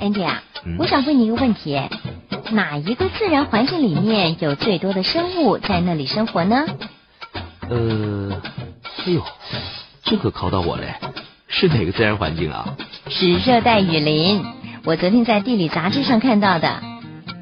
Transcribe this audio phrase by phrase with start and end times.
[0.00, 0.42] Andy 啊，
[0.78, 1.80] 我想问你一个问题：
[2.52, 6.64] 哪一个自然环境里面有最多的生物在那里生活呢？
[7.68, 8.40] 呃，
[9.06, 9.22] 哎呦，
[10.04, 10.94] 这可考到我嘞！
[11.48, 12.76] 是哪个自然环境啊？
[13.08, 14.44] 是热带雨林。
[14.84, 16.82] 我昨天在地理杂志上看到的，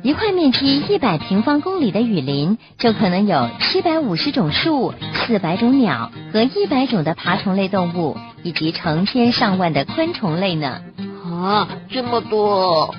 [0.03, 10.81] 一块面积一百平方公里的雨林，就可能有七百五十种树、四百种鸟和一百种的爬虫类动物，以及成千上万的昆虫类呢。
[11.25, 12.93] 啊，这么多！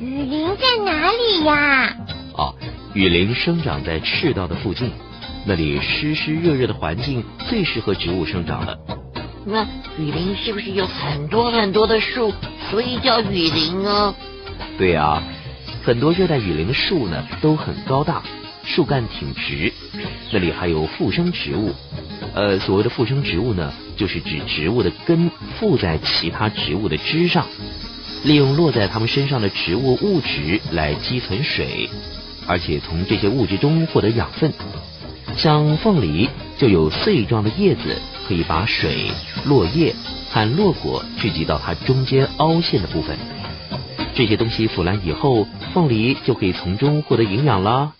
[0.00, 1.96] 雨林在哪里呀？
[2.34, 2.54] 哦，
[2.92, 4.92] 雨林生长在赤道的附近，
[5.46, 8.76] 那里湿湿热热的环境最适合植物生长了。
[9.46, 9.64] 那
[9.98, 12.34] 雨林是不是有很多很多的树，
[12.70, 14.14] 所以叫雨林呢？
[14.76, 15.22] 对呀，
[15.82, 18.22] 很多热带雨林的树呢都很高大，
[18.64, 19.72] 树干挺直，
[20.30, 21.74] 那里还有附生植物。
[22.34, 27.46] 呃，所谓的附生植物呢，就是指植物的根附在其他植物的枝上，
[28.24, 31.88] 利用落在它们身上的植物物质来积存水，
[32.46, 34.52] 而且从这些物质中获得养分。
[35.36, 37.96] 像凤梨就有穗状的叶子，
[38.28, 39.10] 可以把水、
[39.46, 39.94] 落叶
[40.30, 43.16] 和落果聚集到它中间凹陷的部分。
[44.14, 47.92] 这些东西腐烂以后，凤梨就可以从中获得营养啦。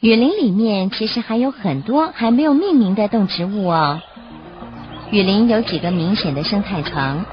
[0.00, 4.00] 雨林里面其实还有很多还没有命名的动植物哦。
[5.10, 7.24] 雨林有几个明显的生态层，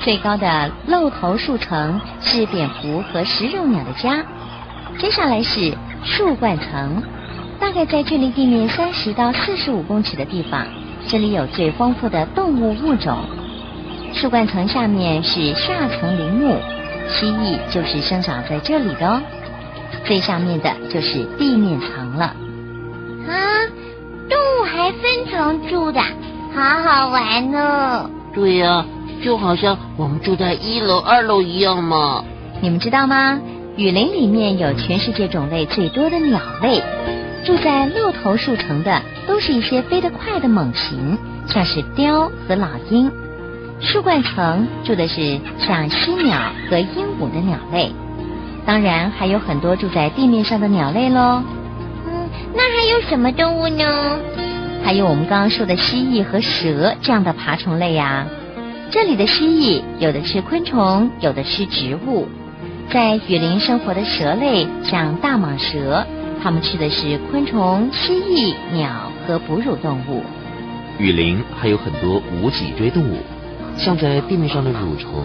[0.00, 4.24] 最高的露头树层是蝙蝠和食肉鸟的家，
[4.98, 7.02] 接下来是树冠层。
[7.60, 10.66] 大概在距离地面三十到四十五公尺的地方，
[11.08, 13.18] 这里有最丰富的动物物种。
[14.12, 16.56] 树冠层下面是下层林木，
[17.08, 19.20] 蜥蜴就是生长在这里的哦。
[20.04, 22.34] 最上面的就是地面层了。
[23.26, 23.34] 啊，
[24.28, 26.00] 动物还分层住的，
[26.54, 28.10] 好好玩哦。
[28.34, 28.84] 对呀，
[29.22, 32.24] 就好像我们住在一楼、二楼一样嘛。
[32.60, 33.40] 你们知道吗？
[33.76, 36.82] 雨林里面有全世界种类最多的鸟类。
[37.44, 43.10] 住在露头树层的都是一些飞得快的猛禽，像是雕和老鹰；
[43.84, 47.92] 树冠层住的是像犀鸟和鹦鹉的鸟类。
[48.64, 51.42] 当然还有很多住在地面上的鸟类喽。
[52.06, 53.84] 嗯，那还有什么动物呢？
[54.82, 58.26] 还有我们刚刚说的蜥蜴和蛇这样的爬虫类呀。
[58.90, 62.26] 这里的蜥蜴有的吃昆虫，有的吃植物。
[62.90, 66.06] 在雨林生活的蛇类像大蟒蛇。
[66.42, 70.22] 它们吃的是昆虫、蜥蜴、鸟和哺乳动物。
[70.98, 73.16] 雨林还有很多无脊椎动物，
[73.76, 75.24] 像在地面上的蠕虫、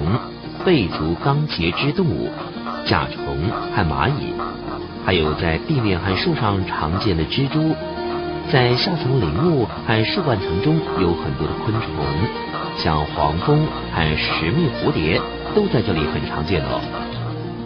[0.66, 2.30] 背足纲节肢动物、
[2.86, 3.38] 甲虫
[3.76, 4.34] 和蚂蚁，
[5.06, 7.76] 还有在地面和树上常见的蜘蛛。
[8.52, 11.90] 在下层林木和树冠层中有很多的昆虫，
[12.78, 15.22] 像黄蜂和石蜜蝴蝶
[15.56, 16.82] 都在这里很常见哦。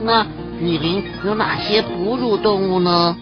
[0.04, 0.26] 那
[0.60, 3.16] 雨林有哪些哺乳动物呢？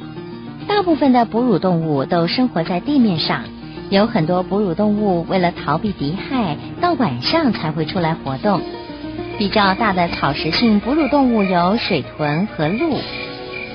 [0.68, 3.44] 大部分的哺乳动物都生活在地面上，
[3.92, 8.62] 有很多哺乳动物为了逃避敌害，到晚上才会出来活动。
[9.38, 12.98] 比较大的草食性哺乳动物有水豚和鹿，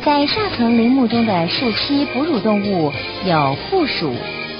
[0.03, 2.91] 在下层林木中的树栖哺乳动物
[3.27, 4.11] 有负鼠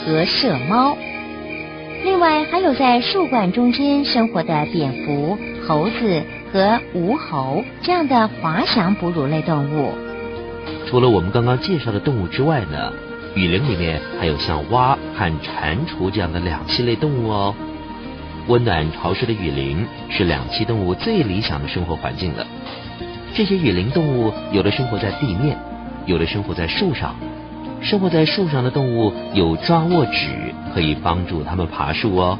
[0.05, 0.95] 和麝猫，
[2.05, 9.95] 另外还有在树冠中间生活的蝙蝠、猴子和无猴这样的滑翔哺乳类动物。
[10.87, 12.93] 除了我们刚刚介绍的动物之外呢，
[13.35, 17.55] 雨林里面还有像蛙和蟾蜍这样的两栖类动物哦。
[18.47, 22.47] 温暖潮湿的雨林是两栖动物最理想的生活环境了。
[23.35, 25.59] 这些雨林动物有的生活在地面，
[26.07, 27.17] 有的生活在树上。
[27.83, 32.39] 生活在树上的动物有抓握纸，可以帮助它们爬树哦。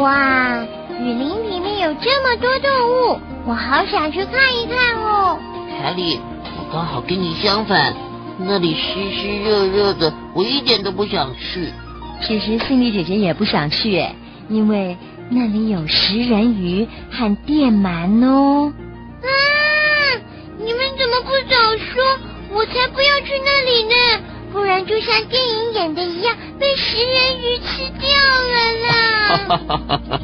[0.00, 0.62] 哇，
[1.00, 2.70] 雨林里面有这么多动
[3.14, 5.38] 物，我好想去看一看哦。
[5.70, 6.18] 凯莉，
[6.56, 6.68] 我。
[6.70, 7.94] 刚好跟你相反，
[8.38, 11.72] 那里湿湿热热的，我一点都不想去。
[12.20, 14.04] 其实，心里姐姐也不想去，
[14.48, 14.96] 因为
[15.30, 18.72] 那里有食人鱼和电鳗哦。
[19.22, 19.26] 啊！
[20.58, 22.18] 你们怎么不早说？
[22.50, 23.94] 我才不要去那里呢，
[24.52, 28.08] 不然就像电影演的一样，被食人鱼吃掉
[28.48, 28.56] 了
[28.86, 30.18] 啦。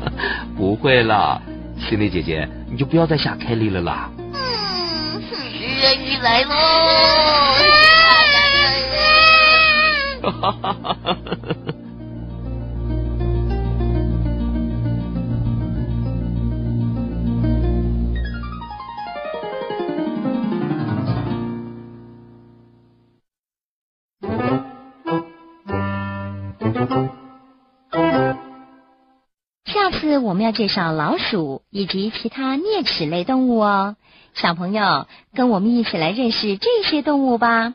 [0.57, 1.41] 不会啦，
[1.89, 4.11] 心里姐姐，你就不要再吓凯莉了啦。
[4.19, 5.37] 嗯，食
[5.83, 6.55] 人鱼来喽！
[10.23, 11.55] 哈哈哈哈哈！
[29.65, 33.97] 下次我们要介绍老鼠以及其他啮齿类动物哦，
[34.35, 37.75] 小朋友跟我们一起来认识这些动物吧。